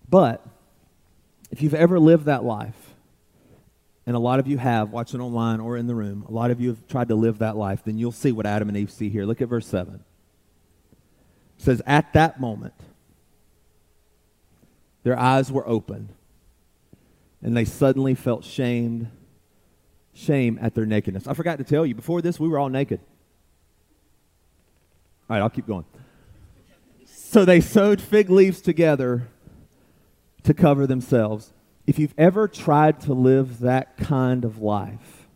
[0.08, 0.44] But
[1.52, 2.94] if you've ever lived that life,
[4.04, 6.60] and a lot of you have, watching online or in the room, a lot of
[6.60, 9.08] you have tried to live that life, then you'll see what Adam and Eve see
[9.08, 9.24] here.
[9.24, 9.94] Look at verse 7.
[9.94, 10.02] It
[11.56, 12.74] says, At that moment,
[15.04, 16.08] their eyes were opened,
[17.42, 19.08] and they suddenly felt shamed
[20.14, 21.26] shame at their nakedness.
[21.26, 23.00] I forgot to tell you, before this, we were all naked.
[25.28, 25.84] All right, I'll keep going.
[27.06, 29.28] So they sewed fig leaves together
[30.42, 31.52] to cover themselves.
[31.86, 35.28] If you've ever tried to live that kind of life,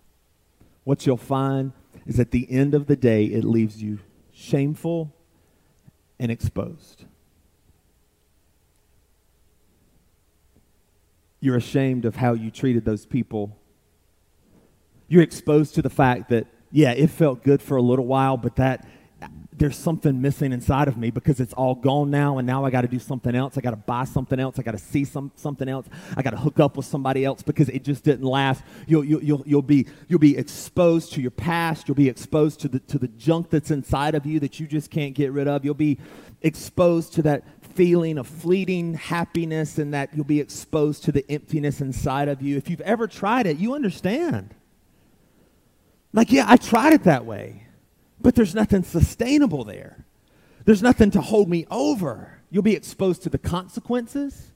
[0.85, 1.73] what you'll find
[2.07, 3.99] is at the end of the day, it leaves you
[4.31, 5.15] shameful
[6.19, 7.05] and exposed.
[11.41, 13.59] You're ashamed of how you treated those people
[15.09, 18.57] you're exposed to the fact that, yeah, it felt good for a little while, but
[18.57, 18.87] that
[19.59, 22.83] there's something missing inside of me because it's all gone now and now I got
[22.83, 23.57] to do something else.
[23.57, 24.59] I got to buy something else.
[24.59, 25.87] I got to see some, something else.
[26.15, 28.63] I got to hook up with somebody else because it just didn't last.
[28.87, 31.89] You'll, you'll, you'll, you'll, be, you'll be exposed to your past.
[31.89, 34.91] You'll be exposed to the, to the junk that's inside of you that you just
[34.91, 35.65] can't get rid of.
[35.65, 35.99] You'll be
[36.43, 41.81] exposed to that feeling of fleeting happiness and that you'll be exposed to the emptiness
[41.81, 42.57] inside of you.
[42.57, 44.55] If you've ever tried it, you understand.
[46.13, 47.67] Like, yeah, I tried it that way,
[48.21, 50.05] but there's nothing sustainable there.
[50.65, 52.41] There's nothing to hold me over.
[52.51, 54.53] You'll be exposed to the consequences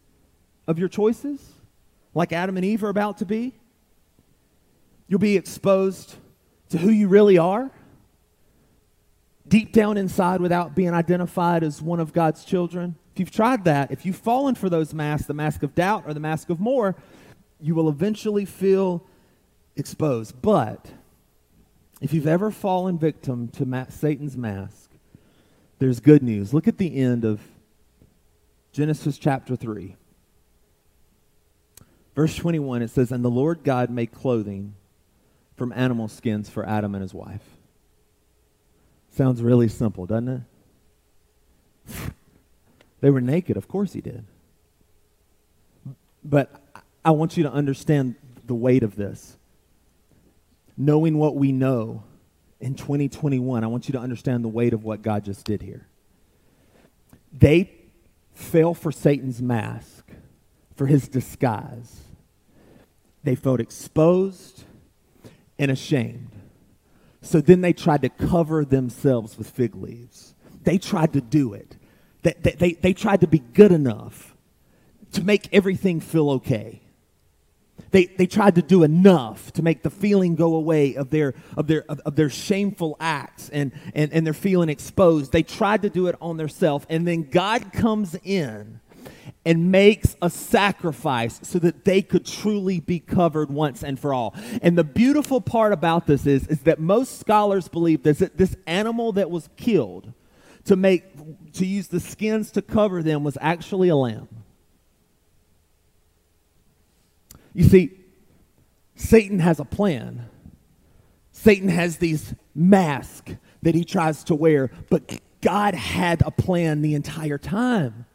[0.66, 1.40] of your choices,
[2.14, 3.54] like Adam and Eve are about to be.
[5.06, 6.14] You'll be exposed
[6.70, 7.70] to who you really are,
[9.46, 12.96] deep down inside without being identified as one of God's children.
[13.20, 16.20] You've tried that, if you've fallen for those masks, the mask of doubt or the
[16.20, 16.96] mask of more,
[17.60, 19.04] you will eventually feel
[19.76, 20.40] exposed.
[20.40, 20.90] But
[22.00, 24.88] if you've ever fallen victim to ma- Satan's mask,
[25.80, 26.54] there's good news.
[26.54, 27.42] Look at the end of
[28.72, 29.96] Genesis chapter 3.
[32.14, 34.74] Verse 21, it says, And the Lord God made clothing
[35.56, 37.44] from animal skins for Adam and his wife.
[39.10, 40.46] Sounds really simple, doesn't
[41.86, 42.12] it?
[43.00, 44.24] They were naked, of course he did.
[46.24, 46.50] But
[47.04, 49.36] I want you to understand the weight of this
[50.80, 52.02] knowing what we know
[52.58, 55.86] in 2021, I want you to understand the weight of what God just did here.
[57.32, 57.70] They
[58.32, 60.06] fell for Satan's mask,
[60.74, 62.00] for his disguise.
[63.24, 64.64] They felt exposed
[65.58, 66.30] and ashamed.
[67.20, 70.34] So then they tried to cover themselves with fig leaves.
[70.62, 71.76] They tried to do it.
[72.22, 74.34] They, they, they, tried to be good enough
[75.12, 76.82] to make everything feel okay.
[77.90, 81.66] They, they tried to do enough to make the feeling go away of their, of
[81.66, 85.32] their, of, of their shameful acts and, and, and they're feeling exposed.
[85.32, 86.86] They tried to do it on themselves.
[86.88, 88.80] And then God comes in
[89.44, 94.34] and makes a sacrifice so that they could truly be covered once and for all.
[94.62, 99.12] And the beautiful part about this is, is that most scholars believe that this animal
[99.12, 100.12] that was killed
[100.70, 104.28] to make to use the skins to cover them was actually a lamb.
[107.52, 107.98] You see,
[108.94, 110.28] Satan has a plan.
[111.32, 116.94] Satan has these masks that he tries to wear, but God had a plan the
[116.94, 118.06] entire time.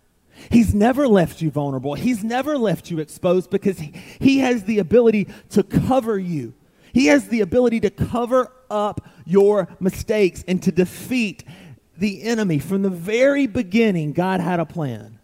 [0.50, 1.96] He's never left you vulnerable.
[1.96, 6.54] He's never left you exposed because he, he has the ability to cover you.
[6.94, 11.44] He has the ability to cover up your mistakes and to defeat
[11.98, 12.60] the enemy.
[12.60, 15.20] From the very beginning, God had a plan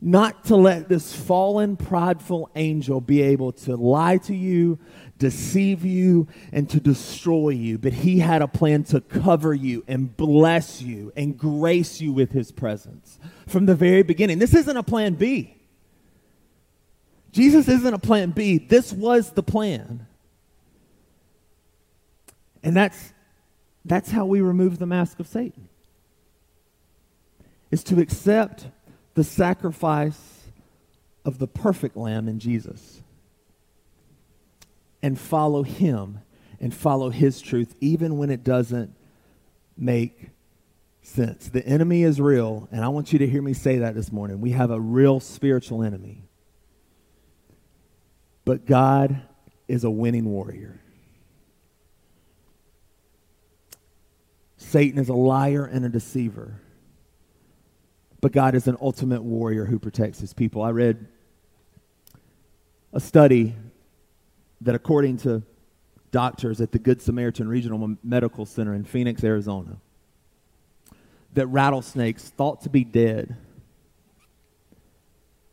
[0.00, 4.78] not to let this fallen, prideful angel be able to lie to you,
[5.18, 7.76] deceive you, and to destroy you.
[7.76, 12.32] But he had a plan to cover you and bless you and grace you with
[12.32, 14.38] his presence from the very beginning.
[14.38, 15.56] This isn't a plan B.
[17.32, 18.58] Jesus isn't a plan B.
[18.58, 20.06] This was the plan.
[22.62, 23.12] And that's,
[23.84, 25.68] that's how we remove the mask of Satan.
[27.70, 28.68] Is to accept
[29.14, 30.44] the sacrifice
[31.24, 33.02] of the perfect lamb in Jesus
[35.02, 36.20] and follow him
[36.60, 38.94] and follow His truth, even when it doesn't
[39.76, 40.30] make
[41.02, 41.48] sense.
[41.48, 44.40] The enemy is real, and I want you to hear me say that this morning.
[44.40, 46.24] We have a real spiritual enemy.
[48.44, 49.22] But God
[49.68, 50.79] is a winning warrior.
[54.70, 56.60] Satan is a liar and a deceiver.
[58.20, 60.62] But God is an ultimate warrior who protects his people.
[60.62, 61.08] I read
[62.92, 63.56] a study
[64.60, 65.42] that, according to
[66.12, 69.78] doctors at the Good Samaritan Regional Medical Center in Phoenix, Arizona,
[71.34, 73.36] that rattlesnakes thought to be dead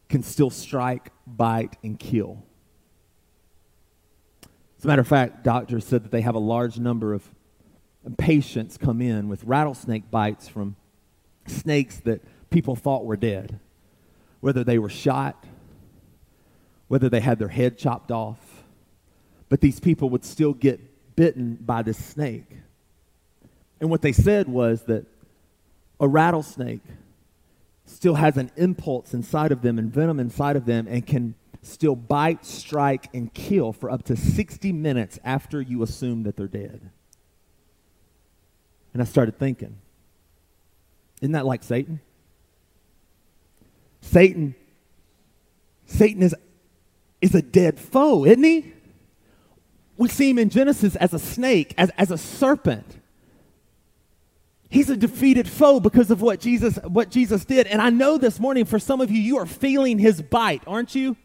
[0.10, 2.44] can still strike, bite, and kill.
[4.78, 7.28] As a matter of fact, doctors said that they have a large number of
[8.16, 10.76] patients come in with rattlesnake bites from
[11.48, 13.60] snakes that people thought were dead,
[14.40, 15.44] whether they were shot,
[16.88, 18.64] whether they had their head chopped off.
[19.50, 20.80] But these people would still get
[21.16, 22.50] bitten by this snake.
[23.80, 25.06] And what they said was that
[26.00, 26.84] a rattlesnake
[27.86, 31.96] still has an impulse inside of them and venom inside of them and can still
[31.96, 36.92] bite, strike, and kill for up to 60 minutes after you assume that they're dead.
[38.98, 39.78] And I started thinking,
[41.22, 42.00] isn't that like Satan?
[44.02, 44.56] Satan,
[45.86, 46.34] Satan is,
[47.22, 48.74] is a dead foe, isn't he?
[49.98, 53.00] We see him in Genesis as a snake, as, as a serpent.
[54.68, 57.68] He's a defeated foe because of what Jesus, what Jesus did.
[57.68, 60.96] And I know this morning for some of you, you are feeling his bite, aren't
[60.96, 61.16] you?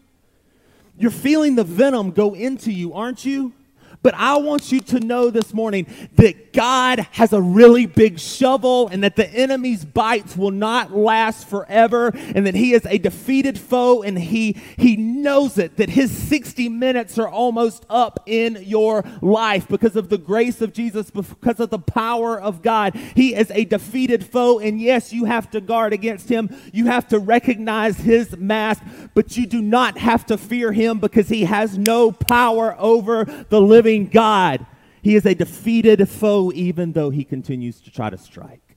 [0.99, 3.55] You're feeling the venom go into you, aren't you?
[4.03, 5.87] But I want you to know this morning
[6.17, 11.49] that God has a really big shovel and that the enemy's bites will not last
[11.49, 16.11] forever and that he is a defeated foe and he, he knows it, that his
[16.11, 21.61] 60 minutes are almost up in your life because of the grace of Jesus, because
[21.61, 22.95] of the power of God.
[23.15, 26.55] He is a defeated foe and yes, you have to guard against him.
[26.73, 28.83] You have to recognize his mask,
[29.15, 33.61] but you do not have to fear him because he has no power over the
[33.61, 34.67] living God.
[35.03, 38.77] He is a defeated foe, even though he continues to try to strike.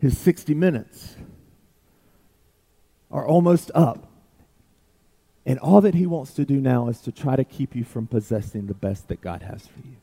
[0.00, 1.16] His 60 minutes
[3.10, 4.06] are almost up.
[5.44, 8.06] And all that he wants to do now is to try to keep you from
[8.06, 9.96] possessing the best that God has for you.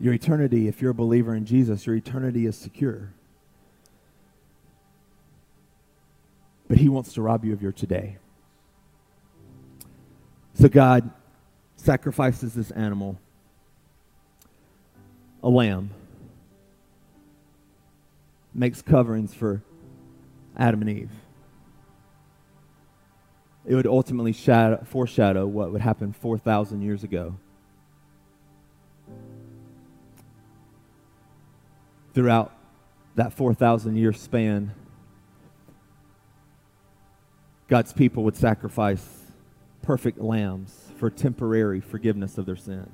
[0.00, 3.12] Your eternity, if you're a believer in Jesus, your eternity is secure.
[6.70, 8.16] But he wants to rob you of your today.
[10.54, 11.10] So God
[11.74, 13.18] sacrifices this animal,
[15.42, 15.90] a lamb,
[18.54, 19.64] makes coverings for
[20.56, 21.10] Adam and Eve.
[23.66, 27.34] It would ultimately shadow, foreshadow what would happen 4,000 years ago.
[32.14, 32.56] Throughout
[33.16, 34.72] that 4,000 year span,
[37.70, 39.06] God's people would sacrifice
[39.82, 42.90] perfect lambs for temporary forgiveness of their sin.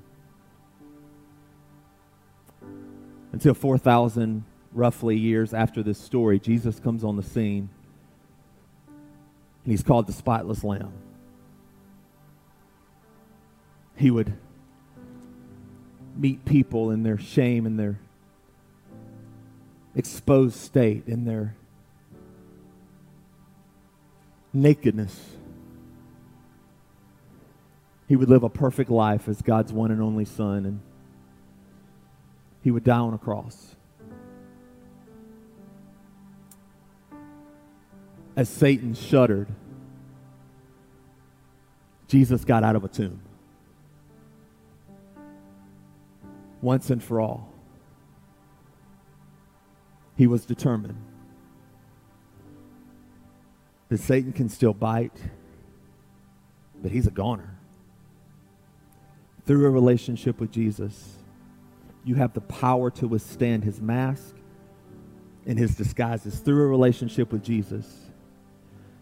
[3.32, 7.70] Until 4,000 roughly years after this story, Jesus comes on the scene
[9.64, 10.92] and he's called the spotless lamb.
[13.96, 14.34] He would
[16.14, 17.98] meet people in their shame and their
[19.94, 21.56] exposed state, in their
[24.56, 25.14] nakedness.
[28.08, 30.80] He would live a perfect life as God's one and only Son, and
[32.62, 33.74] he would die on a cross.
[38.36, 39.48] As Satan shuddered,
[42.08, 43.20] Jesus got out of a tomb.
[46.60, 47.52] Once and for all.
[50.16, 50.96] He was determined
[53.88, 55.16] that Satan can still bite,
[56.82, 57.56] but he's a goner.
[59.46, 61.16] Through a relationship with Jesus,
[62.04, 64.34] you have the power to withstand his mask
[65.46, 66.40] and his disguises.
[66.40, 68.10] Through a relationship with Jesus,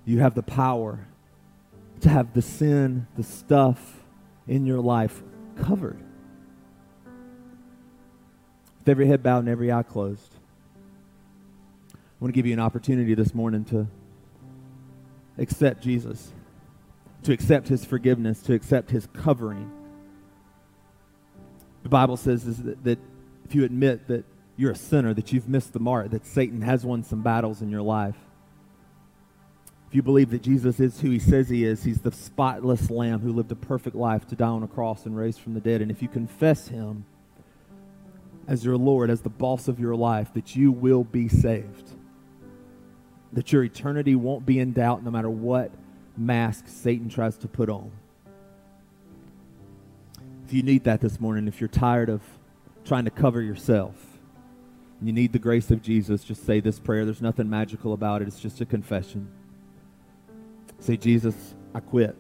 [0.05, 1.07] you have the power
[2.01, 4.05] to have the sin, the stuff
[4.47, 5.23] in your life
[5.57, 5.99] covered.
[8.81, 10.35] With every head bowed and every eye closed,
[11.95, 13.87] I want to give you an opportunity this morning to
[15.39, 16.33] accept Jesus,
[17.23, 19.71] to accept his forgiveness, to accept his covering.
[21.83, 22.99] The Bible says is that, that
[23.45, 24.25] if you admit that
[24.57, 27.71] you're a sinner, that you've missed the mark, that Satan has won some battles in
[27.71, 28.17] your life,
[29.89, 33.21] if you believe that Jesus is who he says he is, he's the spotless lamb
[33.21, 35.83] who lived a perfect life to die on a cross and raised from the dead.
[35.83, 37.05] And if you confess him
[38.49, 41.91] as your Lord, as the boss of your life, that you will be saved.
[43.35, 45.71] That your eternity won't be in doubt no matter what
[46.17, 47.91] mask Satan tries to put on.
[50.47, 52.23] If you need that this morning, if you're tired of
[52.85, 53.95] trying to cover yourself,
[55.03, 57.05] you need the grace of Jesus, just say this prayer.
[57.05, 59.29] There's nothing magical about it, it's just a confession.
[60.79, 62.17] Say, Jesus, I quit.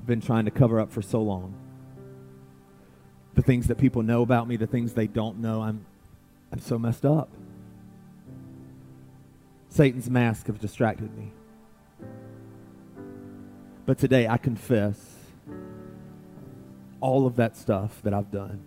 [0.00, 1.54] I've been trying to cover up for so long.
[3.34, 5.84] The things that people know about me, the things they don't know, I'm,
[6.52, 7.28] I'm so messed up.
[9.76, 11.30] Satan's mask have distracted me.
[13.84, 14.98] But today I confess
[17.00, 18.64] all of that stuff that I've done.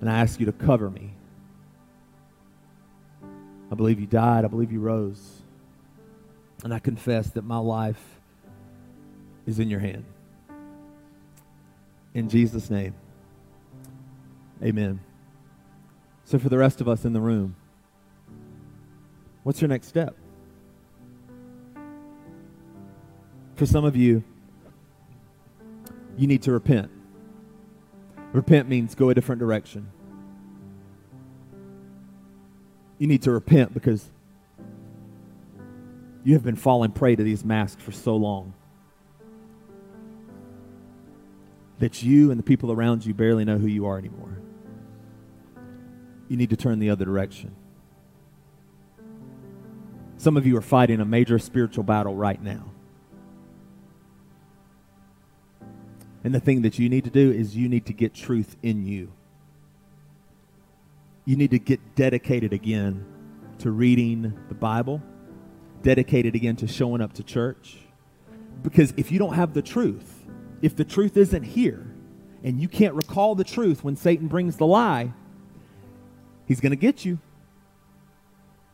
[0.00, 1.12] And I ask you to cover me
[3.70, 4.44] I believe you died.
[4.44, 5.42] I believe you rose.
[6.64, 8.20] And I confess that my life
[9.46, 10.04] is in your hand.
[12.14, 12.94] In Jesus' name,
[14.62, 15.00] amen.
[16.24, 17.56] So, for the rest of us in the room,
[19.46, 20.16] what's your next step?
[23.54, 24.22] For some of you,
[26.18, 26.90] you need to repent.
[28.32, 29.90] Repent means go a different direction
[32.98, 34.08] you need to repent because
[36.24, 38.54] you have been falling prey to these masks for so long
[41.78, 44.38] that you and the people around you barely know who you are anymore.
[46.28, 47.54] You need to turn the other direction.
[50.26, 52.72] Some of you are fighting a major spiritual battle right now.
[56.24, 58.84] And the thing that you need to do is you need to get truth in
[58.84, 59.12] you
[61.26, 63.06] you need to get dedicated again
[63.58, 65.00] to reading the Bible,
[65.82, 67.76] dedicated again to showing up to church.
[68.64, 70.26] Because if you don't have the truth,
[70.60, 71.86] if the truth isn't here,
[72.42, 75.12] and you can't recall the truth when Satan brings the lie,
[76.46, 77.20] he's going to get you.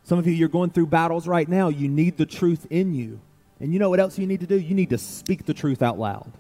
[0.05, 1.69] Some of you, you're going through battles right now.
[1.69, 3.21] You need the truth in you.
[3.61, 4.59] And you know what else you need to do?
[4.59, 6.33] You need to speak the truth out loud.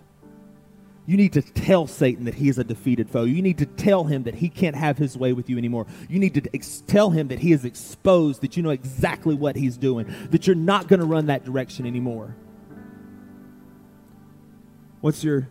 [1.06, 3.24] You need to tell Satan that he is a defeated foe.
[3.24, 5.86] You need to tell him that he can't have his way with you anymore.
[6.08, 9.56] You need to ex- tell him that he is exposed, that you know exactly what
[9.56, 12.36] he's doing, that you're not going to run that direction anymore.
[15.00, 15.48] What's your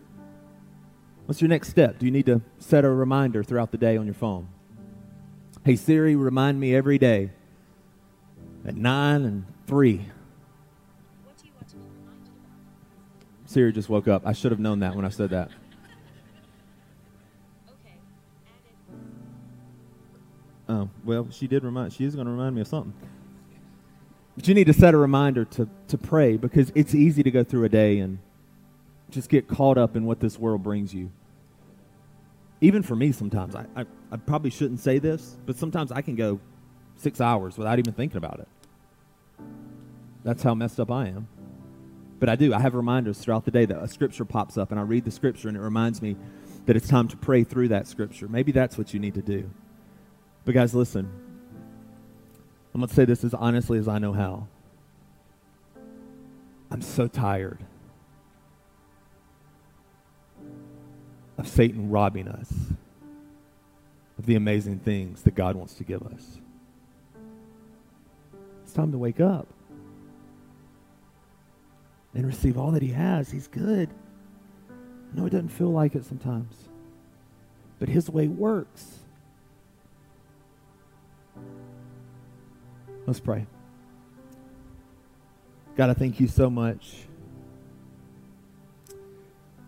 [1.26, 1.98] What's your next step?
[1.98, 4.48] Do you need to set a reminder throughout the day on your phone?
[5.64, 7.30] Hey Siri, remind me every day
[8.66, 10.06] at 9 and 3
[13.52, 14.26] Siri just woke up.
[14.26, 15.50] I should have known that when I said that.
[17.68, 17.96] Okay.
[20.70, 22.94] Oh, well, she did remind she is going to remind me of something.
[24.36, 27.44] But you need to set a reminder to, to pray because it's easy to go
[27.44, 28.18] through a day and
[29.10, 31.10] just get caught up in what this world brings you.
[32.62, 36.16] Even for me, sometimes, I, I, I probably shouldn't say this, but sometimes I can
[36.16, 36.40] go
[36.96, 38.48] six hours without even thinking about it.
[40.24, 41.28] That's how messed up I am.
[42.20, 42.54] But I do.
[42.54, 45.10] I have reminders throughout the day that a scripture pops up, and I read the
[45.10, 46.16] scripture, and it reminds me
[46.66, 48.28] that it's time to pray through that scripture.
[48.28, 49.50] Maybe that's what you need to do.
[50.44, 51.10] But, guys, listen.
[52.74, 54.46] I'm going to say this as honestly as I know how.
[56.70, 57.58] I'm so tired
[61.36, 62.52] of Satan robbing us
[64.16, 66.38] of the amazing things that God wants to give us.
[68.72, 69.48] It's time to wake up
[72.14, 73.30] and receive all that He has.
[73.30, 73.90] He's good.
[74.70, 76.56] I know it doesn't feel like it sometimes,
[77.78, 79.00] but His way works.
[83.06, 83.44] Let's pray.
[85.76, 87.02] God, I thank you so much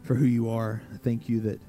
[0.02, 0.80] for who you are.
[0.94, 1.60] I thank you that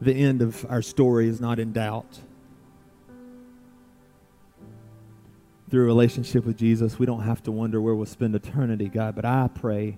[0.00, 2.18] the end of our story is not in doubt.
[5.72, 9.16] Through a relationship with Jesus, we don't have to wonder where we'll spend eternity, God.
[9.16, 9.96] But I pray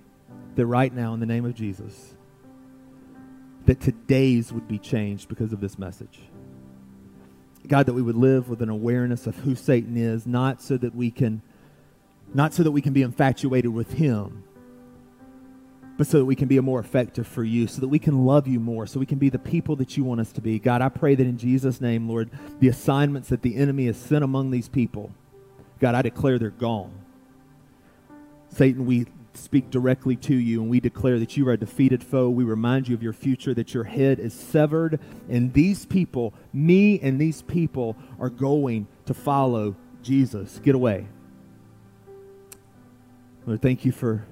[0.55, 2.15] that right now, in the name of Jesus,
[3.65, 6.21] that today's would be changed because of this message.
[7.67, 10.95] God, that we would live with an awareness of who Satan is, not so that
[10.95, 11.41] we can,
[12.33, 14.45] not so that we can be infatuated with him,
[15.97, 18.47] but so that we can be more effective for you, so that we can love
[18.47, 20.57] you more, so we can be the people that you want us to be.
[20.57, 22.29] God, I pray that in Jesus' name, Lord,
[22.61, 25.11] the assignments that the enemy has sent among these people,
[25.79, 26.91] God, I declare they're gone.
[28.49, 32.29] Satan, we speak directly to you and we declare that you are a defeated foe.
[32.29, 34.99] We remind you of your future, that your head is severed,
[35.29, 40.59] and these people, me and these people, are going to follow Jesus.
[40.63, 41.07] Get away.
[43.45, 44.25] Lord, thank you for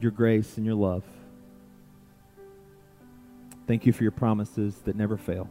[0.00, 1.04] your grace and your love.
[3.66, 5.48] Thank you for your promises that never fail.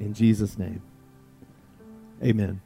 [0.00, 0.82] In Jesus' name,
[2.22, 2.60] amen.